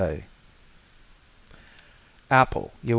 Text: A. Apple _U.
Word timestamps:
A. 0.01 0.23
Apple 2.31 2.71
_U. 2.83 2.89